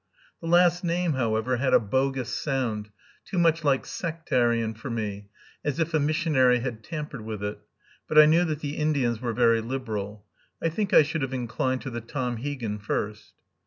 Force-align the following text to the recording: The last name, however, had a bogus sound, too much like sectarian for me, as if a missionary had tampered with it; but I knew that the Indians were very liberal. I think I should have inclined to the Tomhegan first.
The 0.41 0.47
last 0.47 0.83
name, 0.83 1.13
however, 1.13 1.57
had 1.57 1.75
a 1.75 1.79
bogus 1.79 2.33
sound, 2.33 2.89
too 3.23 3.37
much 3.37 3.63
like 3.63 3.85
sectarian 3.85 4.73
for 4.73 4.89
me, 4.89 5.29
as 5.63 5.79
if 5.79 5.93
a 5.93 5.99
missionary 5.99 6.61
had 6.61 6.83
tampered 6.83 7.21
with 7.21 7.43
it; 7.43 7.59
but 8.07 8.17
I 8.17 8.25
knew 8.25 8.43
that 8.45 8.61
the 8.61 8.77
Indians 8.77 9.21
were 9.21 9.31
very 9.31 9.61
liberal. 9.61 10.25
I 10.59 10.69
think 10.69 10.91
I 10.91 11.03
should 11.03 11.21
have 11.21 11.33
inclined 11.35 11.83
to 11.83 11.91
the 11.91 12.01
Tomhegan 12.01 12.79
first. 12.79 13.33